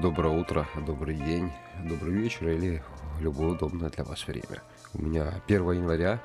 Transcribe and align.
Доброе 0.00 0.38
утро, 0.38 0.64
добрый 0.86 1.16
день, 1.16 1.50
добрый 1.82 2.12
вечер 2.12 2.50
или 2.50 2.80
любое 3.18 3.48
удобное 3.48 3.90
для 3.90 4.04
вас 4.04 4.28
время. 4.28 4.62
У 4.94 5.02
меня 5.02 5.42
1 5.48 5.72
января, 5.72 6.20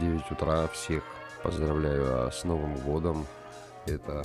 9 0.00 0.20
э, 0.22 0.32
утра. 0.34 0.66
Всех 0.68 1.02
поздравляю 1.42 2.32
с 2.32 2.42
Новым 2.44 2.76
годом. 2.76 3.26
Это 3.86 4.22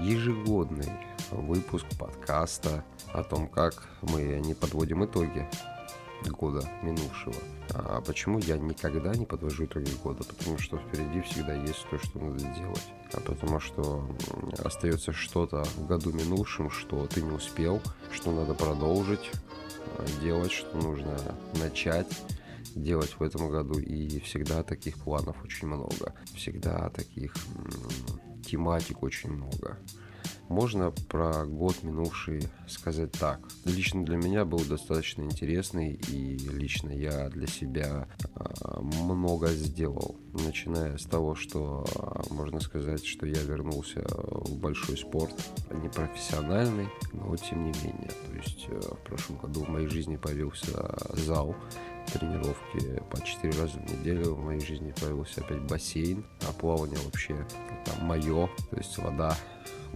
ежегодный 0.00 0.90
выпуск 1.30 1.86
подкаста 1.96 2.82
о 3.12 3.22
том, 3.22 3.46
как 3.46 3.86
мы 4.02 4.40
не 4.44 4.54
подводим 4.54 5.04
итоги 5.04 5.48
года 6.30 6.68
минувшего. 6.82 7.34
А 7.70 8.00
почему 8.00 8.38
я 8.38 8.58
никогда 8.58 9.14
не 9.14 9.26
подвожу 9.26 9.64
итоги 9.64 9.90
года? 10.02 10.24
Потому 10.24 10.58
что 10.58 10.78
впереди 10.78 11.20
всегда 11.22 11.54
есть 11.54 11.86
то, 11.90 11.98
что 11.98 12.18
надо 12.18 12.38
делать. 12.38 12.86
А 13.12 13.20
потому 13.20 13.60
что 13.60 14.08
остается 14.58 15.12
что-то 15.12 15.64
в 15.64 15.86
году 15.86 16.12
минувшем, 16.12 16.70
что 16.70 17.06
ты 17.06 17.22
не 17.22 17.30
успел, 17.30 17.80
что 18.12 18.32
надо 18.32 18.54
продолжить 18.54 19.30
а, 19.98 20.06
делать, 20.20 20.52
что 20.52 20.76
нужно 20.76 21.16
начать 21.54 22.08
делать 22.74 23.14
в 23.18 23.22
этом 23.22 23.50
году. 23.50 23.78
И 23.78 24.20
всегда 24.20 24.62
таких 24.62 24.98
планов 24.98 25.36
очень 25.42 25.68
много. 25.68 26.14
Всегда 26.34 26.90
таких 26.90 27.34
тематик 28.44 29.02
очень 29.02 29.30
много. 29.30 29.78
Можно 30.48 30.90
про 30.90 31.46
год 31.46 31.82
минувший 31.82 32.42
сказать 32.68 33.12
так. 33.12 33.40
Лично 33.64 34.04
для 34.04 34.16
меня 34.16 34.44
был 34.44 34.60
достаточно 34.60 35.22
интересный, 35.22 35.98
и 36.08 36.36
лично 36.36 36.90
я 36.90 37.28
для 37.30 37.46
себя 37.46 38.08
а, 38.34 38.80
много 38.80 39.48
сделал. 39.48 40.16
Начиная 40.32 40.98
с 40.98 41.04
того, 41.04 41.34
что 41.34 41.84
а, 41.96 42.22
можно 42.30 42.60
сказать, 42.60 43.04
что 43.04 43.26
я 43.26 43.42
вернулся 43.42 44.04
в 44.08 44.56
большой 44.58 44.96
спорт, 44.96 45.34
не 45.82 45.88
профессиональный, 45.88 46.88
но 47.12 47.34
тем 47.36 47.64
не 47.64 47.72
менее. 47.82 48.10
То 48.26 48.36
есть 48.36 48.66
э, 48.68 48.80
в 48.80 49.08
прошлом 49.08 49.38
году 49.38 49.64
в 49.64 49.68
моей 49.68 49.88
жизни 49.88 50.16
появился 50.16 50.96
зал, 51.14 51.54
тренировки 52.18 53.02
по 53.10 53.20
4 53.20 53.60
раза 53.60 53.78
в 53.78 53.90
неделю. 53.90 54.34
В 54.34 54.44
моей 54.44 54.60
жизни 54.60 54.94
появился 55.00 55.40
опять 55.40 55.60
бассейн, 55.62 56.24
а 56.48 56.52
плавание 56.52 56.98
вообще 57.04 57.36
там 57.84 58.04
мое, 58.06 58.48
то 58.70 58.76
есть 58.76 58.96
вода 58.98 59.36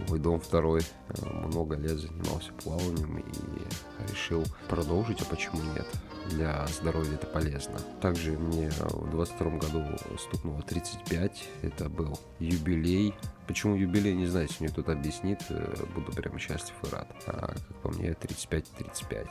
мой 0.07 0.19
дом 0.19 0.39
второй. 0.39 0.81
Э, 1.09 1.47
много 1.47 1.75
лет 1.75 1.97
занимался 1.97 2.51
плаванием 2.53 3.17
и 3.19 4.11
решил 4.11 4.43
продолжить, 4.67 5.21
а 5.21 5.25
почему 5.25 5.61
нет? 5.75 5.87
Для 6.29 6.67
здоровья 6.67 7.15
это 7.15 7.25
полезно. 7.27 7.79
Также 8.01 8.31
мне 8.31 8.69
в 8.69 9.09
22 9.11 9.51
году 9.57 9.83
стукнуло 10.17 10.61
35. 10.61 11.47
Это 11.63 11.89
был 11.89 12.19
юбилей. 12.39 13.15
Почему 13.47 13.75
юбилей, 13.75 14.13
не 14.13 14.27
знаю, 14.27 14.47
если 14.47 14.63
мне 14.63 14.71
кто-то 14.71 14.91
объяснит, 14.91 15.41
э, 15.49 15.85
буду 15.95 16.11
прямо 16.11 16.37
счастлив 16.37 16.75
и 16.83 16.89
рад. 16.93 17.07
А, 17.25 17.47
как 17.47 17.81
по 17.81 17.89
мне, 17.89 18.11
35-35. 18.11 19.27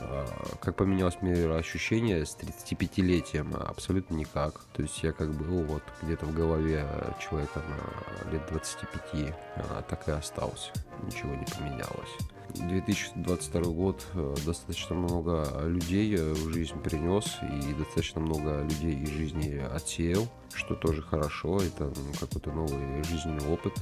А, 0.00 0.26
как 0.60 0.76
поменялось 0.76 1.16
ощущение 1.58 2.24
с 2.24 2.36
35-летием? 2.36 3.56
Абсолютно 3.56 4.14
никак. 4.14 4.60
То 4.72 4.82
есть 4.82 5.02
я 5.02 5.12
как 5.12 5.32
был 5.32 5.62
вот 5.64 5.82
где-то 6.02 6.26
в 6.26 6.34
голове 6.34 6.86
человека 7.20 7.62
на 7.68 8.30
лет 8.30 8.46
25, 8.50 9.34
а, 9.56 9.82
так 9.82 10.08
и 10.08 10.12
остался. 10.12 10.72
Ничего 11.02 11.34
не 11.34 11.46
поменялось. 11.46 12.35
2022 12.56 13.62
год 13.72 14.06
э, 14.14 14.34
достаточно 14.44 14.94
много 14.94 15.46
людей 15.64 16.14
э, 16.16 16.32
в 16.32 16.52
жизнь 16.52 16.78
принес 16.80 17.38
и 17.42 17.74
достаточно 17.74 18.20
много 18.20 18.62
людей 18.62 18.94
из 18.94 19.08
жизни 19.10 19.58
отсеял, 19.58 20.26
что 20.54 20.74
тоже 20.74 21.02
хорошо, 21.02 21.58
это 21.58 21.92
какой-то 22.18 22.52
новый 22.52 23.02
жизненный 23.04 23.46
опыт. 23.48 23.74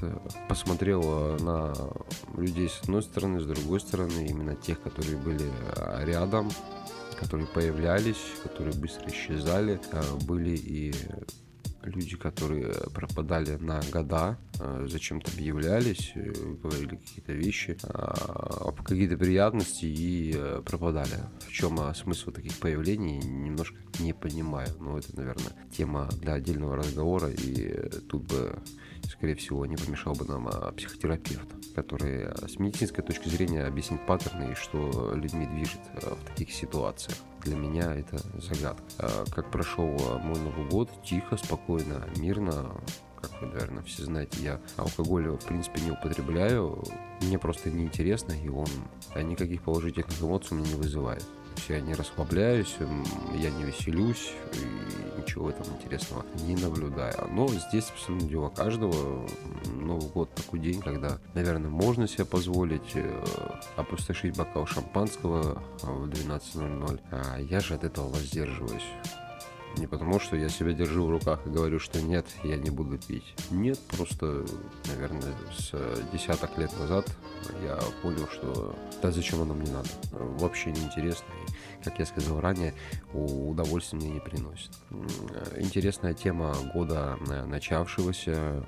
Посмотрел 0.48 1.02
э, 1.04 1.38
на 1.40 1.74
людей 2.36 2.68
с 2.68 2.80
одной 2.82 3.02
стороны, 3.02 3.40
с 3.40 3.46
другой 3.46 3.80
стороны, 3.80 4.26
именно 4.28 4.54
тех, 4.54 4.82
которые 4.82 5.16
были 5.18 5.50
рядом, 6.04 6.50
которые 7.18 7.46
появлялись, 7.46 8.22
которые 8.42 8.74
быстро 8.74 9.08
исчезали, 9.08 9.80
были 10.26 10.56
и 10.56 10.94
люди, 11.82 12.16
которые 12.16 12.72
пропадали 12.94 13.56
на 13.56 13.80
года, 13.92 14.38
зачем-то 14.86 15.30
объявлялись, 15.32 16.12
э, 16.14 16.32
говорили 16.62 16.96
какие-то 16.96 17.32
вещи, 17.32 17.76
а, 17.84 18.72
какие-то 18.72 19.16
приятности 19.16 19.86
и 19.86 20.34
э, 20.36 20.62
пропадали. 20.64 21.20
В 21.46 21.52
чем 21.52 21.78
смысл 21.94 22.30
таких 22.30 22.58
появлений, 22.58 23.18
немножко 23.18 23.76
не 24.00 24.12
понимаю. 24.12 24.68
Но 24.80 24.98
это, 24.98 25.16
наверное, 25.16 25.52
тема 25.70 26.08
для 26.20 26.34
отдельного 26.34 26.76
разговора, 26.76 27.30
и 27.30 27.88
тут 28.08 28.24
бы, 28.24 28.58
скорее 29.08 29.34
всего, 29.34 29.66
не 29.66 29.76
помешал 29.76 30.14
бы 30.14 30.24
нам 30.24 30.48
психотерапевт, 30.76 31.48
который 31.74 32.26
с 32.48 32.58
медицинской 32.58 33.04
точки 33.04 33.28
зрения 33.28 33.64
объяснит 33.64 34.04
паттерны 34.06 34.52
и 34.52 34.54
что 34.54 35.12
людьми 35.14 35.46
движет 35.46 35.80
в 36.02 36.24
таких 36.26 36.52
ситуациях 36.52 37.16
для 37.44 37.56
меня 37.56 37.94
это 37.94 38.18
загадка. 38.40 38.82
Как 39.30 39.50
прошел 39.50 39.88
мой 40.22 40.38
Новый 40.40 40.68
год? 40.70 40.90
Тихо, 41.04 41.36
спокойно, 41.36 42.08
мирно. 42.16 42.80
Как 43.28 43.40
вы, 43.40 43.48
наверное, 43.48 43.82
все 43.82 44.04
знаете, 44.04 44.42
я 44.42 44.60
алкоголь, 44.76 45.28
в 45.28 45.44
принципе, 45.44 45.80
не 45.80 45.90
употребляю. 45.90 46.82
Мне 47.22 47.38
просто 47.38 47.70
неинтересно, 47.70 48.32
и 48.32 48.48
он 48.48 48.68
никаких 49.16 49.62
положительных 49.62 50.20
эмоций 50.20 50.56
у 50.56 50.60
меня 50.60 50.70
не 50.70 50.74
вызывает 50.74 51.24
есть 51.56 51.70
я 51.70 51.80
не 51.80 51.94
расслабляюсь, 51.94 52.76
я 53.34 53.50
не 53.50 53.64
веселюсь 53.64 54.32
и 54.52 55.20
ничего 55.20 55.50
там 55.50 55.66
интересного 55.76 56.24
не 56.46 56.56
наблюдаю. 56.56 57.28
Но 57.30 57.48
здесь 57.48 57.90
абсолютно 57.90 58.28
дело 58.28 58.48
каждого. 58.50 59.26
Новый 59.80 60.08
год 60.10 60.34
такой 60.34 60.60
день, 60.60 60.80
когда, 60.80 61.18
наверное, 61.34 61.70
можно 61.70 62.06
себе 62.06 62.24
позволить 62.24 62.94
э, 62.94 63.24
опустошить 63.76 64.36
бокал 64.36 64.66
шампанского 64.66 65.62
в 65.82 66.08
12.00. 66.08 67.00
А 67.10 67.38
я 67.38 67.60
же 67.60 67.74
от 67.74 67.84
этого 67.84 68.08
воздерживаюсь. 68.08 68.86
Не 69.76 69.86
потому, 69.86 70.20
что 70.20 70.36
я 70.36 70.48
себя 70.48 70.72
держу 70.72 71.06
в 71.06 71.10
руках 71.10 71.46
и 71.46 71.50
говорю, 71.50 71.78
что 71.78 72.00
нет, 72.00 72.26
я 72.44 72.56
не 72.56 72.70
буду 72.70 72.96
пить. 72.96 73.34
Нет, 73.50 73.78
просто, 73.96 74.46
наверное, 74.86 75.34
с 75.56 75.72
десяток 76.12 76.56
лет 76.58 76.72
назад 76.78 77.10
я 77.62 77.78
понял, 78.02 78.26
что 78.28 78.74
да 79.02 79.10
зачем 79.10 79.42
оно 79.42 79.54
мне 79.54 79.70
надо. 79.70 79.88
Вообще 80.12 80.70
неинтересно. 80.70 81.26
И, 81.46 81.84
как 81.84 81.98
я 81.98 82.06
сказал 82.06 82.40
ранее, 82.40 82.72
удовольствие 83.12 84.00
мне 84.00 84.12
не 84.12 84.20
приносит. 84.20 84.70
Интересная 85.56 86.14
тема 86.14 86.54
года 86.72 87.18
начавшегося. 87.46 88.64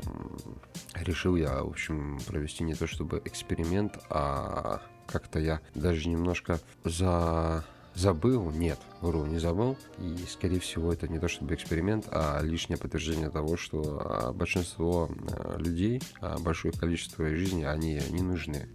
Решил 0.94 1.36
я, 1.36 1.62
в 1.62 1.68
общем, 1.68 2.18
провести 2.26 2.64
не 2.64 2.74
то 2.74 2.86
чтобы 2.86 3.22
эксперимент, 3.24 3.98
а 4.10 4.80
как-то 5.06 5.38
я 5.38 5.60
даже 5.74 6.08
немножко 6.08 6.58
за 6.84 7.64
забыл, 7.96 8.50
нет, 8.50 8.78
вру, 9.00 9.24
не 9.26 9.38
забыл. 9.38 9.76
И, 9.98 10.16
скорее 10.28 10.60
всего, 10.60 10.92
это 10.92 11.08
не 11.08 11.18
то 11.18 11.28
чтобы 11.28 11.54
эксперимент, 11.54 12.06
а 12.10 12.40
лишнее 12.42 12.78
подтверждение 12.78 13.30
того, 13.30 13.56
что 13.56 14.00
а, 14.04 14.32
большинство 14.32 15.08
а, 15.30 15.58
людей, 15.58 16.00
а, 16.20 16.38
большое 16.38 16.72
количество 16.72 17.26
жизни, 17.28 17.64
они 17.64 18.00
не 18.10 18.22
нужны. 18.22 18.68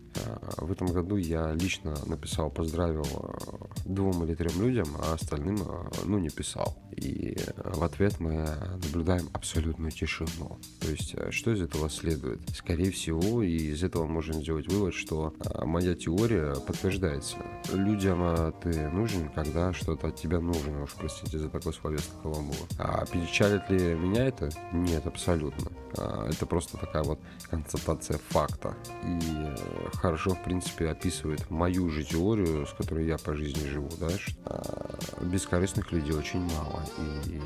В 0.58 0.70
этом 0.70 0.88
году 0.88 1.16
я 1.16 1.54
лично 1.54 1.96
написал, 2.06 2.50
поздравил 2.50 3.06
двум 3.86 4.26
или 4.26 4.36
трем 4.36 4.62
людям, 4.62 4.88
а 5.00 5.14
остальным, 5.14 5.58
ну, 6.04 6.20
не 6.20 6.28
писал. 6.28 6.78
И 6.92 7.38
в 7.56 7.82
ответ 7.82 8.20
мы 8.20 8.46
наблюдаем 8.84 9.30
абсолютную 9.32 9.92
тишину. 9.92 10.60
То 10.82 10.92
есть, 10.92 11.16
что 11.30 11.54
из 11.54 11.62
этого 11.62 11.90
следует? 11.90 12.42
Скорее 12.54 12.92
всего, 12.92 13.42
и 13.42 13.56
из 13.56 13.84
этого 13.84 14.06
можем 14.06 14.42
сделать 14.42 14.68
вывод, 14.68 14.94
что 14.94 15.34
моя 15.64 15.96
теория 15.96 16.56
подтверждается. 16.56 17.38
Людям 17.72 18.54
ты 18.62 18.90
нужен, 18.90 19.11
когда 19.36 19.74
что-то 19.74 20.08
от 20.08 20.16
тебя 20.16 20.40
нужно, 20.40 20.84
уж 20.84 20.94
простите 20.94 21.40
за 21.40 21.50
такой 21.50 21.74
словесный 21.74 22.22
каламбур. 22.22 22.56
А 22.78 23.06
печалит 23.06 23.70
ли 23.70 23.96
меня 23.96 24.26
это? 24.26 24.50
Нет, 24.72 25.06
абсолютно. 25.06 25.72
Это 25.94 26.46
просто 26.46 26.78
такая 26.78 27.04
вот 27.04 27.20
констатация 27.50 28.20
факта. 28.30 28.76
И 29.04 29.98
хорошо, 29.98 30.32
в 30.32 30.44
принципе, 30.44 30.90
описывает 30.90 31.50
мою 31.50 31.90
же 31.90 32.04
теорию, 32.04 32.66
с 32.66 32.74
которой 32.74 33.06
я 33.06 33.18
по 33.18 33.36
жизни 33.36 33.68
живу, 33.68 33.90
да, 34.00 34.10
что 34.10 34.34
а, 34.46 35.24
бескорыстных 35.24 35.92
людей 35.92 36.14
очень 36.14 36.42
мало. 36.42 36.84
И 37.26 37.42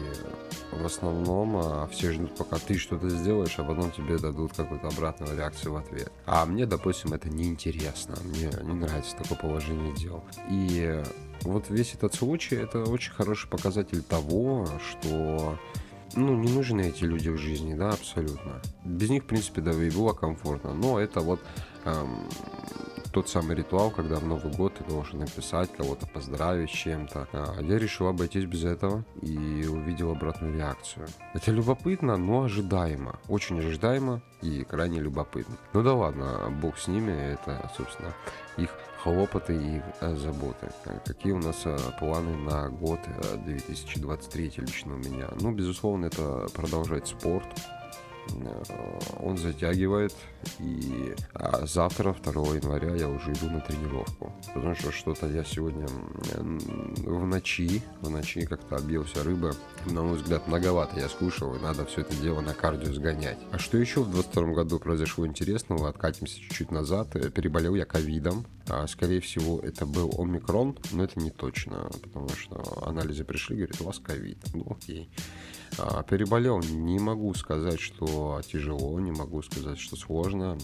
в 0.72 0.86
основном 0.86 1.57
а, 1.57 1.88
все 1.88 2.12
ждут, 2.12 2.36
пока 2.38 2.57
ты 2.57 2.78
что-то 2.78 3.10
сделаешь, 3.10 3.57
а 3.57 3.63
потом 3.63 3.92
тебе 3.92 4.18
дадут 4.18 4.54
какую-то 4.54 4.88
обратную 4.90 5.36
реакцию 5.36 5.74
в 5.74 5.78
ответ. 5.78 6.12
А 6.25 6.45
мне, 6.45 6.66
допустим, 6.66 7.13
это 7.13 7.30
неинтересно. 7.30 8.16
Мне 8.24 8.51
не 8.63 8.74
нравится 8.75 9.16
такое 9.18 9.38
положение 9.38 9.95
дел. 9.95 10.24
И 10.50 11.04
вот 11.44 11.70
весь 11.70 11.94
этот 11.94 12.14
случай, 12.14 12.56
это 12.56 12.84
очень 12.84 13.12
хороший 13.12 13.50
показатель 13.50 14.02
того, 14.02 14.68
что 14.90 15.58
ну, 16.16 16.36
не 16.36 16.52
нужны 16.52 16.82
эти 16.90 17.04
люди 17.04 17.30
в 17.30 17.38
жизни, 17.38 17.74
да, 17.74 17.90
абсолютно. 17.90 18.62
Без 18.84 19.10
них, 19.10 19.24
в 19.24 19.28
принципе, 19.28 19.62
да, 19.62 19.72
и 19.72 19.90
было 19.90 20.14
комфортно. 20.14 20.74
Но 20.74 21.00
это 21.00 21.20
вот 21.20 21.40
эм, 21.84 22.30
тот 23.12 23.30
самый 23.30 23.56
ритуал, 23.56 23.92
когда 23.92 24.18
в 24.18 24.26
Новый 24.26 24.52
год 24.54 24.76
ты 24.76 24.84
должен 24.84 25.20
написать, 25.20 25.72
кого-то 25.72 26.08
поздравить 26.08 26.70
с 26.70 26.74
чем-то. 26.74 27.28
А 27.32 27.62
я 27.62 27.80
решил 27.80 28.08
обойтись 28.08 28.46
без 28.46 28.64
этого 28.64 29.04
и 29.22 29.66
увидел 29.68 30.12
обратную 30.12 30.56
реакцию. 30.56 31.08
Это 31.34 31.52
любопытно, 31.52 32.18
но 32.18 32.44
ожидаемо. 32.44 33.20
Очень 33.28 33.60
ожидаемо 33.60 34.22
и 34.42 34.64
крайне 34.64 35.00
любопытно. 35.00 35.56
Ну 35.74 35.81
да 35.81 35.94
ладно, 35.94 36.54
бог 36.62 36.78
с 36.78 36.88
ними, 36.88 37.12
это, 37.12 37.72
собственно, 37.78 38.14
их 38.58 38.70
хлопоты 39.06 39.54
и 39.54 39.81
заботы. 40.16 40.68
Какие 41.06 41.34
у 41.34 41.38
нас 41.38 41.63
планы 42.00 42.36
на 42.38 42.69
год 42.69 43.00
2023 43.46 44.54
лично 44.57 44.96
у 44.96 44.98
меня? 44.98 45.28
Ну, 45.40 45.52
безусловно, 45.52 46.07
это 46.07 46.48
продолжать 46.56 47.07
спорт, 47.07 47.46
он 49.20 49.38
затягивает, 49.38 50.14
и 50.60 51.14
а 51.34 51.66
завтра, 51.66 52.14
2 52.14 52.56
января, 52.56 52.96
я 52.96 53.10
уже 53.10 53.32
иду 53.34 53.50
на 53.50 53.62
тренировку. 53.62 54.34
Потому 54.54 54.76
что 54.76 54.92
что-то 54.92 55.28
я 55.28 55.44
сегодня 55.44 55.88
в 56.38 57.26
ночи, 57.26 57.82
в 58.02 58.10
ночи 58.10 58.46
как-то 58.46 58.78
объелся 58.78 59.24
рыбы. 59.24 59.54
На 59.86 60.02
мой 60.02 60.18
взгляд, 60.18 60.48
многовато 60.48 61.00
я 61.00 61.10
скушал, 61.10 61.56
и 61.56 61.60
надо 61.60 61.86
все 61.86 62.02
это 62.02 62.16
дело 62.18 62.42
на 62.42 62.54
кардио 62.54 62.94
сгонять. 62.94 63.38
А 63.52 63.60
что 63.60 63.78
еще 63.78 64.02
в 64.02 64.12
22 64.12 64.54
году 64.54 64.80
произошло 64.80 65.26
интересного? 65.26 65.90
Откатимся 65.90 66.40
чуть-чуть 66.40 66.72
назад. 66.72 67.16
Э, 67.16 67.30
переболел 67.30 67.76
я 67.76 67.86
ковидом. 67.86 68.46
А, 68.68 68.88
скорее 68.88 69.22
всего, 69.22 69.60
это 69.60 69.86
был 69.86 70.14
омикрон, 70.18 70.78
но 70.92 71.04
это 71.04 71.20
не 71.20 71.30
точно, 71.30 71.90
потому 72.02 72.30
что 72.30 72.84
анализы 72.86 73.24
пришли, 73.24 73.58
говорят, 73.58 73.81
у 73.81 73.86
вас 73.86 74.00
ковид. 74.00 74.40
Ну, 74.54 74.66
окей. 74.70 75.10
А, 75.78 76.04
переболел, 76.04 76.60
не 76.60 77.00
могу 77.00 77.34
сказать, 77.34 77.80
что 77.80 78.25
тяжело, 78.42 79.00
не 79.00 79.12
могу 79.12 79.42
сказать, 79.42 79.80
что 79.80 79.95
сложно. 79.95 80.57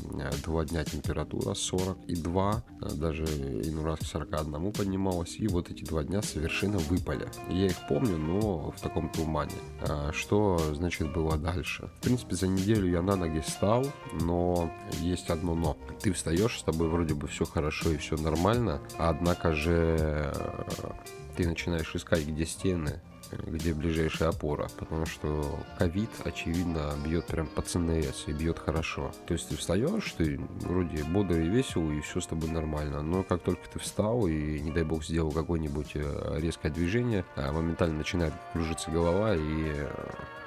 Два 0.43 0.65
дня 0.65 0.83
температура 0.83 1.53
42, 1.53 2.63
даже 2.95 3.25
иной 3.25 3.83
раз 3.85 3.99
к 3.99 4.05
41 4.05 4.71
поднималась, 4.71 5.35
и 5.37 5.47
вот 5.47 5.69
эти 5.69 5.83
два 5.83 6.03
дня 6.03 6.21
совершенно 6.21 6.77
выпали. 6.77 7.27
Я 7.49 7.67
их 7.67 7.87
помню, 7.87 8.17
но 8.17 8.71
в 8.71 8.81
таком 8.81 9.09
тумане. 9.09 9.53
А, 9.81 10.11
что, 10.13 10.57
значит, 10.73 11.13
было 11.13 11.37
дальше? 11.37 11.89
В 11.99 12.01
принципе, 12.01 12.35
за 12.35 12.47
неделю 12.47 12.89
я 12.89 13.01
на 13.01 13.15
ноги 13.15 13.43
стал, 13.45 13.85
но 14.21 14.71
есть 14.99 15.29
одно 15.29 15.55
но. 15.55 15.77
Ты 16.01 16.13
встаешь, 16.13 16.59
с 16.59 16.63
тобой 16.63 16.89
вроде 16.89 17.13
бы 17.13 17.27
все 17.27 17.45
хорошо 17.45 17.91
и 17.91 17.97
все 17.97 18.17
нормально, 18.17 18.81
однако 18.97 19.53
же 19.53 20.33
ты 21.35 21.47
начинаешь 21.47 21.95
искать, 21.95 22.25
где 22.25 22.45
стены, 22.45 23.01
где 23.45 23.73
ближайшая 23.73 24.29
опора, 24.29 24.67
потому 24.77 25.05
что 25.05 25.59
ковид, 25.77 26.09
очевидно, 26.23 26.93
бьет 27.05 27.25
прям 27.27 27.47
по 27.47 27.61
ЦНС 27.61 28.25
и 28.27 28.33
бьет 28.33 28.59
хорошо. 28.59 29.11
То 29.27 29.33
есть 29.33 29.49
ты 29.49 29.57
встаешь, 29.57 30.13
ты 30.17 30.39
вроде 30.61 31.03
бодрый 31.03 31.45
и 31.45 31.49
весел, 31.49 31.91
и 31.91 32.01
все 32.01 32.21
с 32.21 32.27
тобой 32.27 32.49
нормально, 32.49 33.01
но 33.01 33.23
как 33.23 33.41
только 33.41 33.61
ты 33.69 33.79
встал 33.79 34.27
и, 34.27 34.59
не 34.59 34.71
дай 34.71 34.83
бог, 34.83 35.03
сделал 35.03 35.31
какое-нибудь 35.31 35.91
э, 35.95 36.37
резкое 36.39 36.69
движение, 36.69 37.25
а 37.35 37.51
моментально 37.51 37.97
начинает 37.97 38.33
кружиться 38.53 38.91
голова 38.91 39.35
и 39.35 39.39
э, 39.39 39.89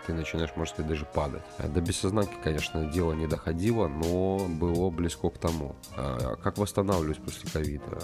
ты 0.06 0.12
начинаешь, 0.12 0.50
можно 0.56 0.72
сказать, 0.72 0.90
даже 0.90 1.04
падать. 1.06 1.42
А 1.58 1.68
до 1.68 1.80
бессознанки, 1.80 2.34
конечно, 2.42 2.84
дело 2.86 3.12
не 3.12 3.26
доходило, 3.26 3.88
но 3.88 4.46
было 4.48 4.90
близко 4.90 5.30
к 5.30 5.38
тому. 5.38 5.76
А 5.96 6.36
как 6.36 6.58
восстанавливаюсь 6.58 7.18
после 7.18 7.50
ковида? 7.50 7.98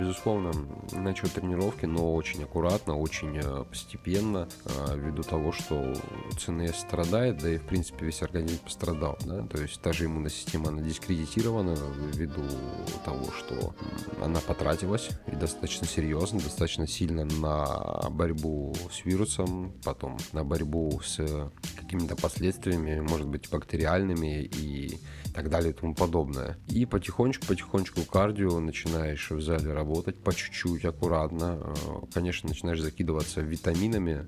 Безусловно, 0.00 0.52
начал 0.92 1.28
тренировки, 1.28 1.86
но 1.86 2.14
очень 2.14 2.44
аккуратно, 2.44 2.96
очень 2.96 3.36
э, 3.36 3.64
постепенно, 3.64 4.48
а, 4.64 4.94
ввиду 4.94 5.22
того, 5.22 5.52
что 5.52 5.94
ЦНС 6.38 6.76
страдает, 6.76 7.38
да 7.38 7.50
и, 7.50 7.58
в 7.58 7.64
принципе, 7.64 8.06
весь 8.06 8.22
организм 8.22 8.58
пострадал. 8.64 9.18
Да? 9.24 9.46
То 9.46 9.60
есть 9.60 9.80
та 9.80 9.92
же 9.92 10.06
иммунная 10.06 10.30
система, 10.30 10.68
она 10.68 10.82
дискредитирована 10.82 11.76
ввиду 12.12 12.42
того, 13.04 13.30
что 13.32 13.74
она 14.22 14.40
потратилась 14.40 15.10
и 15.26 15.32
достаточно 15.32 15.86
серьезно, 15.86 16.40
достаточно 16.40 16.86
сильно 16.86 17.24
на 17.24 18.08
борьбу 18.10 18.74
с 18.90 19.04
вирусом, 19.04 19.72
потом 19.84 20.18
на 20.32 20.44
борьбу 20.44 21.00
с 21.00 21.18
какими-то 21.76 22.16
последствиями, 22.16 23.00
может 23.00 23.26
быть, 23.26 23.48
бактериальными 23.50 24.42
и 24.44 24.98
так 25.34 25.50
далее 25.50 25.70
и 25.70 25.74
тому 25.74 25.94
подобное. 25.94 26.58
И 26.68 26.84
потихонечку-потихонечку 26.84 28.02
кардио 28.02 28.58
начинаешь 28.60 29.30
в 29.30 29.40
зале 29.40 29.72
работать 29.72 30.16
по 30.16 30.34
чуть-чуть, 30.34 30.84
аккуратно. 30.84 31.58
Э, 31.60 31.74
конечно, 32.12 32.48
начинаешь 32.48 32.80
закидываться 32.80 33.40
витаминами, 33.40 34.26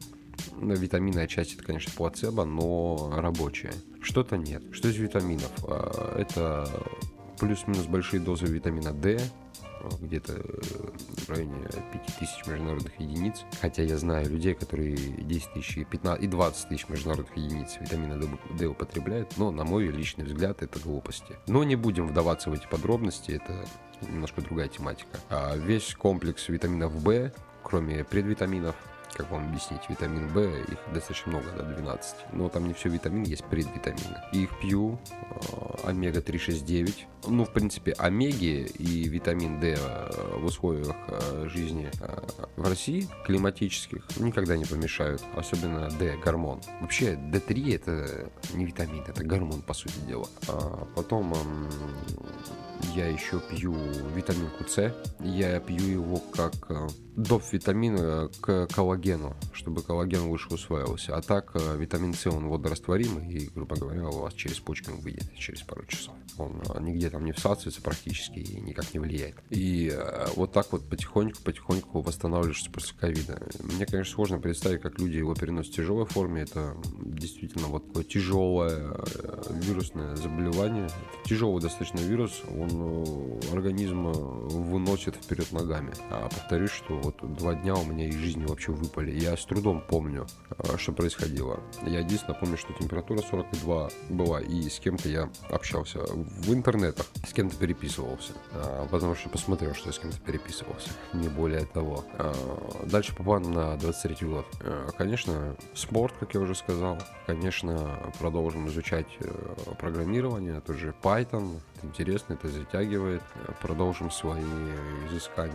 Витаминная 0.57 1.27
часть 1.27 1.55
это, 1.55 1.65
конечно, 1.65 1.93
плацебо, 1.95 2.45
но 2.45 3.13
рабочая. 3.15 3.73
Что-то 4.01 4.37
нет. 4.37 4.63
Что 4.73 4.89
из 4.89 4.97
витаминов? 4.97 5.51
Э, 5.67 6.17
это 6.19 6.69
плюс-минус 7.39 7.87
большие 7.87 8.21
дозы 8.21 8.47
витамина 8.47 8.93
D, 8.93 9.21
где-то 10.01 10.35
э, 10.35 10.43
в 10.43 11.29
районе 11.29 11.69
5000 11.93 12.47
международных 12.47 13.01
единиц. 13.01 13.45
Хотя 13.61 13.83
я 13.83 13.99
знаю 13.99 14.31
людей, 14.31 14.55
которые 14.55 14.97
10 14.97 15.53
тысяч 15.53 15.77
и, 15.79 15.85
15, 15.85 16.23
и 16.23 16.27
20 16.27 16.69
тысяч 16.69 16.89
международных 16.89 17.37
единиц 17.37 17.77
витамина 17.81 18.21
D 18.59 18.67
употребляют, 18.67 19.37
но, 19.37 19.51
на 19.51 19.65
мой 19.65 19.87
личный 19.89 20.25
взгляд, 20.25 20.63
это 20.63 20.79
глупости. 20.81 21.37
Но 21.47 21.65
не 21.65 21.77
будем 21.77 22.07
вдаваться 22.07 22.51
в 22.51 22.53
эти 22.53 22.67
подробности, 22.67 23.33
это 23.33 23.65
немножко 24.09 24.41
другая 24.41 24.69
тематика. 24.69 25.19
А 25.29 25.57
весь 25.57 25.95
комплекс 25.95 26.49
витаминов 26.49 26.93
В, 26.93 27.33
кроме 27.63 28.05
предвитаминов, 28.05 28.75
как 29.15 29.31
вам 29.31 29.49
объяснить, 29.49 29.83
витамин 29.89 30.29
В, 30.29 30.41
их 30.41 30.79
достаточно 30.93 31.33
много, 31.33 31.47
да, 31.57 31.63
12. 31.65 32.17
Но 32.33 32.49
там 32.49 32.67
не 32.67 32.75
все 32.75 32.89
витамины, 32.89 33.27
есть 33.27 33.45
предвитамины. 33.45 34.17
их 34.33 34.51
пью, 34.61 34.99
э, 35.11 35.89
омега-369. 35.89 36.95
Ну, 37.29 37.45
в 37.45 37.53
принципе, 37.53 37.93
омеги 37.93 38.67
и 38.79 39.09
витамин 39.09 39.61
D 39.61 39.77
э, 39.79 40.39
в 40.39 40.45
условиях 40.45 40.97
э, 41.09 41.47
жизни 41.49 41.91
в 42.57 42.69
России 42.69 43.09
климатических 43.25 44.07
никогда 44.19 44.57
не 44.57 44.65
помешают. 44.65 45.23
Особенно 45.37 45.89
D, 45.91 46.17
гормон. 46.17 46.61
Вообще, 46.81 47.15
D3 47.15 47.75
это 47.75 48.31
не 48.55 48.65
витамин, 48.65 49.05
это 49.07 49.25
гормон, 49.25 49.63
по 49.63 49.75
сути 49.75 49.99
дела. 50.07 50.27
А 50.49 50.87
потом 50.95 51.35
я 52.95 53.09
еще 53.09 53.41
пью 53.41 53.75
витаминку 54.15 54.65
С. 54.67 54.95
Я 55.21 55.61
пью 55.61 55.87
его 55.87 56.23
как 56.35 56.55
доп. 57.17 57.43
витамина 57.53 58.31
к 58.41 58.67
коллагену, 58.69 59.37
чтобы 59.53 59.83
коллаген 59.83 60.27
лучше 60.27 60.49
усваивался. 60.51 61.17
А 61.17 61.23
так 61.23 61.53
э, 61.55 61.77
витамин 61.77 62.15
С, 62.15 62.27
он 62.27 62.49
водорастворимый, 62.49 63.29
и, 63.31 63.49
грубо 63.49 63.77
говоря, 63.77 64.09
у 64.09 64.21
вас 64.21 64.35
через 64.35 64.59
почки 64.59 64.91
он 64.91 65.01
выйдет 65.01 65.33
через 65.37 65.63
пару 65.63 65.85
часов. 65.87 66.15
Он 66.39 66.63
э, 66.69 66.81
нигде 66.81 67.11
там 67.11 67.25
не 67.25 67.33
всасывается 67.33 67.83
практически 67.83 68.39
и 68.39 68.61
никак 68.61 68.93
не 68.95 69.01
влияет. 69.01 69.37
И 69.51 69.91
э, 69.93 70.27
вот 70.37 70.53
так 70.53 70.73
вот 70.73 70.89
потихоньку-потихоньку 70.89 72.01
восстанавливаешься 72.01 72.71
после 72.71 72.97
ковида. 72.99 73.43
Мне, 73.63 73.87
конечно, 73.87 74.15
сложно 74.15 74.39
представить, 74.39 74.81
как 74.81 74.99
люди 74.99 75.17
его 75.17 75.35
переносят 75.35 75.73
в 75.73 75.77
тяжелой 75.77 76.07
форме. 76.07 76.43
Это 76.43 76.77
действительно 77.01 77.69
вот 77.69 77.89
такое 77.89 78.05
тяжелое 78.05 78.97
вирусное 79.51 80.17
заболевание. 80.17 80.87
Это 80.87 81.29
тяжелый 81.29 81.61
достаточно 81.61 81.99
вирус, 81.99 82.43
он 82.49 82.70
организм 83.53 84.11
выносит 84.11 85.17
вперед 85.17 85.51
ногами. 85.53 85.93
А 86.11 86.29
повторюсь, 86.29 86.71
что 86.71 86.97
вот 86.97 87.17
два 87.37 87.55
дня 87.55 87.75
у 87.75 87.85
меня 87.85 88.09
из 88.09 88.15
жизни 88.15 88.45
вообще 88.47 88.73
выпали. 88.73 89.19
Я 89.19 89.37
с 89.37 89.45
трудом 89.45 89.83
помню, 89.87 90.27
э, 90.59 90.77
что 90.77 90.93
происходило. 90.93 91.61
Я 91.87 92.01
единственное 92.01 92.39
помню, 92.39 92.57
что 92.57 92.73
температура 92.73 93.21
42 93.21 93.91
была, 94.11 94.41
и 94.41 94.69
с 94.69 94.79
кем-то 94.79 95.09
я 95.09 95.31
общался 95.51 96.01
в 96.01 96.53
интернетах, 96.53 97.07
с 97.27 97.33
кем-то 97.33 97.57
переписывался, 97.57 98.33
а, 98.53 98.87
потому 98.87 99.15
что 99.15 99.29
посмотрел, 99.29 99.75
что 99.75 99.89
я 99.89 99.93
с 99.93 99.99
кем-то 99.99 100.19
переписывался, 100.21 100.91
не 101.13 101.29
более 101.29 101.65
того. 101.65 102.05
А, 102.19 102.35
дальше 102.85 103.15
по 103.15 103.23
плану 103.23 103.49
на 103.51 103.77
23 103.77 104.27
год. 104.27 104.47
Э, 104.61 104.89
конечно, 104.97 105.57
спорт, 105.75 106.15
как 106.19 106.35
я 106.35 106.41
уже 106.41 106.55
сказал. 106.55 106.99
Конечно, 107.27 107.99
продолжим 108.19 108.69
изучать 108.69 109.07
э, 109.21 109.31
программирование, 109.79 110.61
тоже 110.61 110.95
Python. 111.03 111.61
Это 111.81 111.87
интересно, 111.87 112.35
это 112.35 112.49
затягивает. 112.49 113.23
Продолжим 113.63 114.11
свои 114.11 114.43
изыскания. 115.09 115.55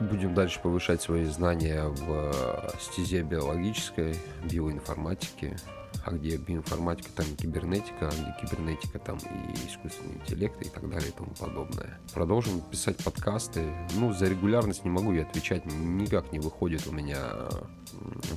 Будем 0.00 0.32
дальше 0.32 0.60
повышать 0.62 1.02
свои 1.02 1.26
знания 1.26 1.84
в 1.84 2.32
э, 2.32 2.70
стезе 2.80 3.22
биологической, 3.22 4.16
биоинформатики, 4.50 5.58
а 6.04 6.12
где 6.12 6.36
биоинформатика, 6.36 7.10
там 7.14 7.26
кибернетика, 7.36 8.08
а 8.08 8.10
где 8.10 8.34
кибернетика, 8.40 8.98
там 8.98 9.18
и 9.18 9.68
искусственный 9.68 10.14
интеллект 10.16 10.60
и 10.64 10.68
так 10.68 10.88
далее 10.88 11.10
и 11.10 11.12
тому 11.12 11.32
подобное. 11.38 11.98
Продолжим 12.14 12.60
писать 12.60 12.96
подкасты. 13.04 13.64
Ну, 13.96 14.12
за 14.12 14.26
регулярность 14.26 14.84
не 14.84 14.90
могу 14.90 15.12
я 15.12 15.22
отвечать, 15.22 15.66
никак 15.66 16.32
не 16.32 16.38
выходит 16.38 16.86
у 16.86 16.92
меня 16.92 17.18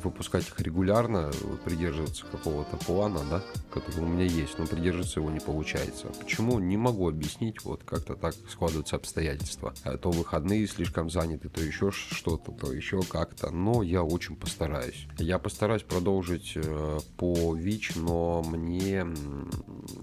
выпускать 0.03 0.47
их 0.47 0.59
регулярно, 0.59 1.31
придерживаться 1.65 2.25
какого-то 2.25 2.77
плана, 2.77 3.21
да, 3.29 3.43
который 3.71 4.03
у 4.03 4.07
меня 4.07 4.25
есть, 4.25 4.57
но 4.57 4.65
придерживаться 4.65 5.19
его 5.19 5.29
не 5.29 5.39
получается. 5.39 6.07
Почему? 6.19 6.59
Не 6.59 6.77
могу 6.77 7.07
объяснить, 7.07 7.63
вот 7.63 7.83
как-то 7.83 8.15
так 8.15 8.33
складываются 8.49 8.95
обстоятельства. 8.95 9.73
А 9.83 9.97
то 9.97 10.11
выходные 10.11 10.67
слишком 10.67 11.09
заняты, 11.09 11.49
то 11.49 11.61
еще 11.61 11.91
что-то, 11.91 12.51
то 12.51 12.71
еще 12.71 13.01
как-то, 13.01 13.51
но 13.51 13.83
я 13.83 14.03
очень 14.03 14.35
постараюсь. 14.35 15.07
Я 15.17 15.39
постараюсь 15.39 15.83
продолжить 15.83 16.53
э, 16.55 16.99
ВИЧ, 17.55 17.95
но 17.95 18.43
мне 18.43 19.05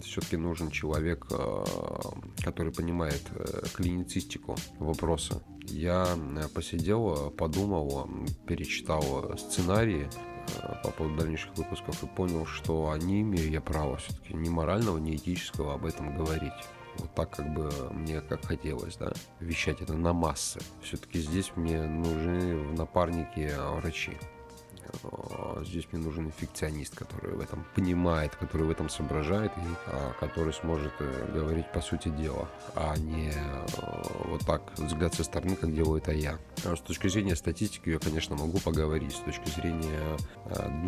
все-таки 0.03 0.37
нужен 0.37 0.71
человек, 0.71 1.27
э, 1.31 1.65
который 2.43 2.73
понимает 2.73 3.23
э, 3.31 3.63
клиницистику 3.75 4.57
вопроса. 4.79 5.43
Я 5.67 6.07
посидел, 6.55 7.31
подумал, 7.31 8.09
перечитал 8.47 9.37
сценарии 9.37 10.09
по 10.83 10.91
поводу 10.91 11.17
дальнейших 11.17 11.57
выпусков 11.57 12.03
и 12.03 12.07
понял, 12.07 12.47
что 12.47 12.91
они 12.91 13.21
имею 13.21 13.51
я 13.51 13.61
право 13.61 13.99
все-таки 13.99 14.35
ни 14.35 14.49
морального, 14.49 14.99
ни 14.99 15.15
этического 15.15 15.75
об 15.75 15.85
этом 15.85 16.17
говорить. 16.17 16.53
вот 16.97 17.15
так, 17.15 17.37
как 17.37 17.53
бы 17.53 17.71
мне 17.93 18.23
как 18.23 18.45
хотелось, 18.45 18.97
да, 18.97 19.13
вещать 19.41 19.83
это 19.83 19.93
на 19.93 20.13
массы. 20.13 20.61
Все-таки 20.83 21.21
здесь 21.21 21.53
мне 21.55 21.83
нужны 21.83 22.55
напарники 22.73 23.53
врачи. 23.77 24.17
Э, 25.03 25.63
здесь 25.65 25.87
мне 25.93 26.03
нужен 26.03 26.27
инфекционист, 26.27 26.95
который 26.95 27.35
в 27.35 27.41
этом 27.41 27.65
понимает, 27.75 28.35
который 28.37 28.67
в 28.67 28.71
этом 28.71 28.89
соображает 28.89 29.53
и 29.57 29.61
а, 29.87 30.13
который 30.21 30.53
сможет 30.53 30.93
э, 31.01 31.31
говорить 31.33 31.71
по 31.73 31.81
сути 31.81 32.09
дела, 32.09 32.49
а 32.75 32.97
не 32.97 33.31
э, 33.31 33.67
вот 34.25 34.45
так 34.47 34.63
взгляд 34.77 35.15
со 35.15 35.25
стороны, 35.25 35.57
как 35.57 35.75
делаю 35.75 36.01
это 36.01 36.13
я. 36.13 36.39
А 36.65 36.77
с 36.77 36.81
точки 36.81 37.09
зрения 37.09 37.37
статистики 37.37 37.91
я, 37.91 37.99
конечно, 37.99 38.37
могу 38.37 38.59
поговорить. 38.59 39.13
С 39.13 39.21
точки 39.21 39.49
зрения 39.51 40.17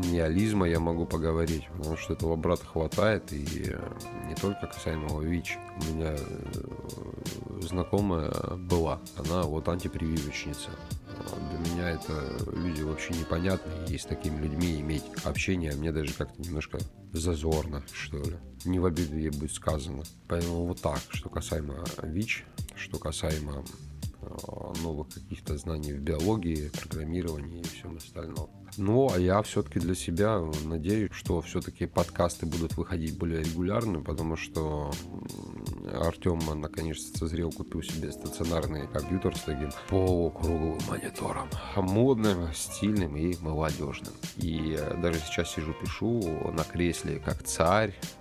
гениализма 0.02 0.68
я 0.68 0.80
могу 0.80 1.06
поговорить, 1.06 1.68
потому 1.76 1.96
что 1.96 2.14
этого 2.14 2.36
брата 2.36 2.64
хватает 2.66 3.32
и 3.32 3.76
не 4.26 4.34
только 4.34 4.66
касаемо 4.66 5.20
ВИЧ. 5.20 5.58
У 5.76 5.94
меня 5.94 6.16
знакомая 7.60 8.30
была, 8.56 9.00
она 9.16 9.42
вот 9.42 9.68
антипрививочница 9.68 10.70
для 11.50 11.72
меня 11.72 11.90
это 11.90 12.12
люди 12.52 12.82
вообще 12.82 13.14
непонятные. 13.14 13.86
И 13.88 13.98
с 13.98 14.04
такими 14.04 14.40
людьми 14.40 14.80
иметь 14.80 15.04
общение 15.24 15.72
мне 15.74 15.92
даже 15.92 16.12
как-то 16.14 16.40
немножко 16.42 16.78
зазорно, 17.12 17.82
что 17.92 18.18
ли. 18.18 18.36
Не 18.64 18.78
в 18.78 18.86
обиду 18.86 19.16
ей 19.16 19.30
будет 19.30 19.52
сказано. 19.52 20.02
Поэтому 20.28 20.66
вот 20.66 20.80
так, 20.80 21.00
что 21.10 21.28
касаемо 21.28 21.84
ВИЧ, 22.02 22.44
что 22.76 22.98
касаемо 22.98 23.64
новых 24.82 25.08
каких-то 25.08 25.56
знаний 25.56 25.92
в 25.92 26.00
биологии, 26.00 26.70
программировании 26.70 27.60
и 27.60 27.64
всем 27.64 27.96
остальном. 27.96 28.50
Ну, 28.76 29.10
а 29.12 29.18
я 29.18 29.42
все-таки 29.42 29.80
для 29.80 29.94
себя 29.94 30.40
надеюсь, 30.64 31.10
что 31.12 31.40
все-таки 31.40 31.86
подкасты 31.86 32.46
будут 32.46 32.76
выходить 32.76 33.18
более 33.18 33.42
регулярно, 33.42 34.00
потому 34.00 34.36
что 34.36 34.92
Артем 35.92 36.38
наконец-то 36.60 37.18
созрел, 37.18 37.50
купил 37.50 37.82
себе 37.82 38.12
стационарный 38.12 38.86
компьютер 38.86 39.36
с 39.36 39.40
таким 39.40 39.70
полукруглым 39.88 40.78
монитором. 40.88 41.48
Модным, 41.76 42.52
стильным 42.54 43.16
и 43.16 43.36
молодежным. 43.40 44.12
И 44.36 44.78
даже 45.02 45.18
сейчас 45.20 45.50
сижу, 45.50 45.74
пишу 45.74 46.20
на 46.52 46.64
кресле 46.64 47.18
как 47.18 47.42
царь, 47.42 47.94
а, 48.00 48.19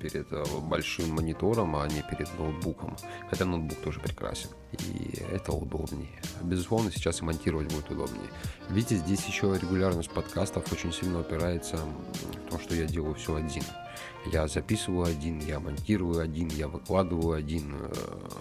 перед 0.00 0.32
э, 0.32 0.44
большим 0.62 1.10
монитором, 1.10 1.76
а 1.76 1.86
не 1.88 2.02
перед 2.02 2.28
ноутбуком. 2.38 2.96
Хотя 3.30 3.44
ноутбук 3.44 3.78
тоже 3.80 4.00
прекрасен. 4.00 4.50
И 4.72 5.22
это 5.32 5.52
удобнее. 5.52 6.20
Безусловно, 6.42 6.90
сейчас 6.90 7.20
и 7.20 7.24
монтировать 7.24 7.72
будет 7.72 7.90
удобнее. 7.90 8.28
Видите, 8.68 8.96
здесь 8.96 9.24
еще 9.26 9.56
регулярность 9.60 10.10
подкастов 10.10 10.70
очень 10.72 10.92
сильно 10.92 11.20
опирается 11.20 11.76
в 11.76 12.50
том, 12.50 12.60
что 12.60 12.74
я 12.74 12.84
делаю 12.84 13.14
все 13.14 13.36
один. 13.36 13.62
Я 14.26 14.46
записываю 14.48 15.06
один, 15.06 15.38
я 15.40 15.60
монтирую 15.60 16.20
один, 16.20 16.48
я 16.48 16.68
выкладываю 16.68 17.36
один, 17.36 17.76
э, 17.80 17.92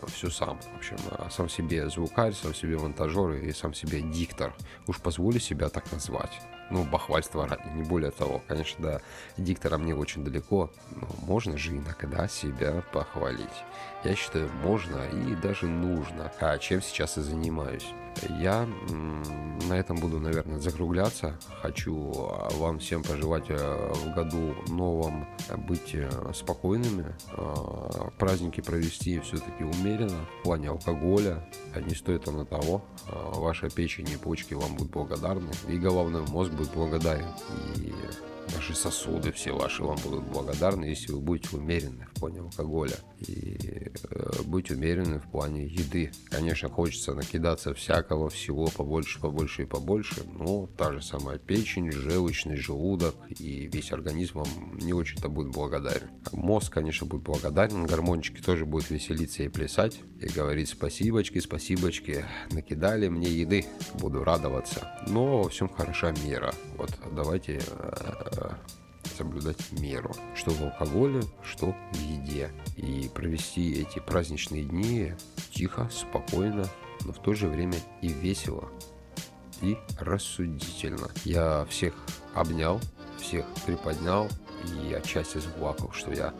все 0.07 0.29
сам. 0.29 0.59
В 0.73 0.77
общем, 0.77 0.97
э, 1.11 1.29
сам 1.29 1.49
себе 1.49 1.89
звукарь, 1.89 2.33
сам 2.33 2.53
себе 2.53 2.77
монтажер 2.77 3.33
и 3.33 3.51
сам 3.53 3.73
себе 3.73 4.01
диктор. 4.01 4.53
Уж 4.87 4.99
позволю 4.99 5.39
себя 5.39 5.69
так 5.69 5.91
назвать. 5.91 6.41
Ну, 6.69 6.83
бахвальство 6.83 7.47
ради, 7.47 7.67
не 7.75 7.83
более 7.83 8.11
того. 8.11 8.41
Конечно, 8.47 8.83
да, 8.83 9.01
диктора 9.37 9.77
мне 9.77 9.95
очень 9.95 10.23
далеко, 10.23 10.69
но 10.95 11.07
можно 11.25 11.57
же 11.57 11.71
иногда 11.71 12.27
себя 12.27 12.83
похвалить. 12.91 13.47
Я 14.03 14.15
считаю, 14.15 14.49
можно 14.63 15.07
и 15.09 15.35
даже 15.35 15.65
нужно. 15.65 16.31
А 16.39 16.57
чем 16.57 16.81
сейчас 16.81 17.17
и 17.17 17.21
занимаюсь. 17.21 17.87
Я 18.39 18.67
на 19.67 19.73
этом 19.73 19.97
буду, 19.97 20.19
наверное, 20.19 20.59
закругляться. 20.59 21.37
Хочу 21.61 22.11
а, 22.15 22.49
вам 22.55 22.79
всем 22.79 23.03
пожелать 23.03 23.45
э, 23.49 23.93
в 23.93 24.13
году 24.15 24.55
новом 24.67 25.27
быть 25.55 25.93
э, 25.93 26.09
спокойными, 26.33 27.15
а, 27.31 28.11
праздники 28.17 28.61
провести 28.61 29.19
все-таки 29.19 29.63
умеренно 29.63 30.25
в 30.39 30.43
плане 30.43 30.69
алкоголя. 30.69 31.47
А 31.73 31.81
не 31.81 31.95
стоит 31.95 32.27
оно 32.27 32.45
того. 32.45 32.83
Ваша 33.07 33.69
печень 33.69 34.09
и 34.09 34.17
почки 34.17 34.53
вам 34.53 34.75
будут 34.75 34.91
благодарны. 34.91 35.51
И 35.67 35.77
головной 35.77 36.23
мозг 36.27 36.51
будет 36.51 36.71
благодарен. 36.73 37.27
И 37.75 37.93
Ваши 38.55 38.75
сосуды 38.75 39.31
все 39.31 39.51
ваши 39.51 39.83
вам 39.83 39.97
будут 40.03 40.23
благодарны, 40.25 40.85
если 40.85 41.11
вы 41.11 41.19
будете 41.19 41.55
умеренны 41.55 42.07
в 42.13 42.19
плане 42.19 42.39
алкоголя. 42.39 42.95
И 43.19 43.91
э, 44.09 44.41
быть 44.45 44.71
умеренны 44.71 45.19
в 45.19 45.29
плане 45.29 45.65
еды. 45.65 46.11
Конечно, 46.29 46.69
хочется 46.69 47.13
накидаться 47.13 47.73
всякого 47.73 48.29
всего 48.29 48.67
побольше, 48.67 49.19
побольше 49.19 49.63
и 49.63 49.65
побольше, 49.65 50.23
но 50.33 50.67
та 50.77 50.93
же 50.93 51.01
самая 51.01 51.37
печень, 51.37 51.91
желчный 51.91 52.55
желудок 52.55 53.15
и 53.29 53.67
весь 53.71 53.91
организм 53.91 54.39
вам 54.39 54.77
не 54.77 54.93
очень-то 54.93 55.29
будет 55.37 55.53
благодарен. 55.53 56.09
Мозг, 56.31 56.73
конечно, 56.73 57.05
будет 57.05 57.21
благодарен, 57.21 57.85
гормончики 57.85 58.41
тоже 58.41 58.65
будут 58.65 58.89
веселиться 58.89 59.43
и 59.43 59.49
плясать, 59.49 59.99
и 60.19 60.27
говорить 60.27 60.69
спасибочки, 60.69 61.39
спасибочки, 61.39 62.25
накидали 62.49 63.07
мне 63.07 63.29
еды, 63.29 63.65
буду 63.99 64.23
радоваться. 64.23 64.91
Но 65.05 65.43
во 65.43 65.49
всем 65.49 65.69
хороша 65.69 66.11
мера. 66.25 66.55
Вот 66.75 66.91
давайте 67.11 67.61
э, 67.61 68.49
соблюдать 69.15 69.57
меру, 69.73 70.11
что 70.33 70.49
в 70.51 70.61
алкоголе, 70.63 71.21
что 71.43 71.75
в 71.93 71.97
еде. 71.97 72.49
И 72.75 73.07
провести 73.13 73.73
эти 73.73 73.99
праздничные 73.99 74.63
дни 74.63 75.13
тихо, 75.51 75.87
спокойно, 75.91 76.65
но 77.05 77.13
в 77.13 77.21
то 77.21 77.35
же 77.35 77.47
время 77.47 77.75
и 78.01 78.07
весело, 78.07 78.71
и 79.61 79.77
рассудительно. 79.99 81.09
Я 81.25 81.67
всех 81.69 81.93
обнял, 82.33 82.81
всех 83.19 83.45
приподнял 83.67 84.27
и 84.65 84.93
отчасти 84.93 85.37
заплакал, 85.37 85.91
что 85.91 86.11
я 86.11 86.33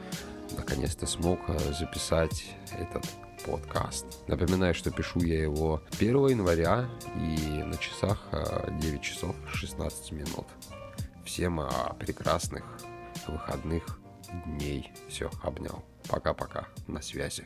наконец-то 0.56 1.06
смог 1.06 1.40
э, 1.48 1.74
записать 1.74 2.56
этот 2.72 3.06
подкаст. 3.46 4.06
Напоминаю, 4.28 4.74
что 4.74 4.92
пишу 4.92 5.22
я 5.22 5.42
его 5.42 5.82
1 6.00 6.28
января 6.28 6.90
и 7.16 7.64
на 7.64 7.78
часах 7.78 8.28
9 8.32 9.00
э, 9.00 9.04
часов 9.04 9.36
16 9.54 10.12
минут. 10.12 10.48
Всем 11.26 11.60
а, 11.60 11.94
прекрасных 12.00 12.64
выходных 13.28 14.00
дней. 14.46 14.92
Все, 15.10 15.30
обнял. 15.44 15.84
Пока-пока. 16.08 16.68
На 16.88 17.02
связи. 17.02 17.46